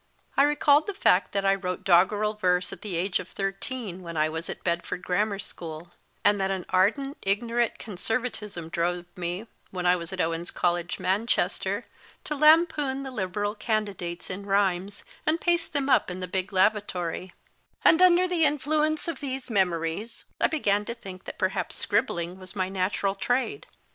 I 0.35 0.41
recalled 0.41 0.87
the 0.87 0.95
fact 0.95 1.31
that 1.31 1.45
I 1.45 1.53
wrote 1.53 1.83
doggerel 1.83 2.33
verse 2.33 2.73
at 2.73 2.81
the 2.81 2.97
age 2.97 3.19
of 3.19 3.29
thirteen 3.29 4.01
when 4.01 4.17
I 4.17 4.29
was 4.29 4.49
at 4.49 4.63
Bedford 4.63 5.03
Grammar 5.03 5.37
School, 5.37 5.91
and 6.25 6.41
that 6.41 6.49
an 6.49 6.65
ar 6.69 6.89
dent, 6.89 7.17
ignorant 7.21 7.77
Conservatism 7.77 8.67
drove 8.69 9.05
me, 9.15 9.45
when 9.69 9.85
I 9.85 9.95
was 9.95 10.11
at 10.11 10.19
Owens 10.19 10.49
1 10.49 10.49
84 10.49 10.49
MY 10.49 10.49
FIRST 10.49 10.53
BOOK 10.53 10.61
College, 10.61 10.99
Manchester, 10.99 11.85
to 12.23 12.35
lampoon 12.35 13.03
the 13.03 13.11
Liberal 13.11 13.53
candidates 13.53 14.31
in 14.31 14.47
rhymes, 14.47 15.03
and 15.27 15.39
paste 15.39 15.71
them 15.71 15.87
up 15.87 16.09
in 16.09 16.19
the 16.19 16.27
big 16.27 16.51
lavatory; 16.51 17.33
and 17.85 18.01
under 18.01 18.27
the 18.27 18.43
influence 18.43 19.07
of 19.07 19.19
these 19.19 19.51
memories 19.51 20.25
I 20.39 20.47
began 20.47 20.83
to 20.85 20.95
think 20.95 21.25
that 21.25 21.37
perhaps 21.37 21.75
scribbling 21.75 22.39
was 22.39 22.55
my 22.55 22.69
natural 22.69 23.13
trade. 23.13 23.67